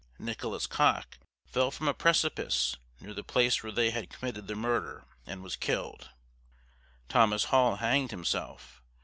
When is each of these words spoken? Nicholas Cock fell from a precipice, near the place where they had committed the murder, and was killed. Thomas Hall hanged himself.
Nicholas 0.17 0.65
Cock 0.65 1.19
fell 1.45 1.69
from 1.69 1.87
a 1.87 1.93
precipice, 1.93 2.75
near 2.99 3.13
the 3.13 3.23
place 3.23 3.61
where 3.61 3.71
they 3.71 3.91
had 3.91 4.09
committed 4.09 4.47
the 4.47 4.55
murder, 4.55 5.05
and 5.27 5.43
was 5.43 5.55
killed. 5.55 6.09
Thomas 7.07 7.43
Hall 7.43 7.75
hanged 7.75 8.09
himself. 8.09 8.81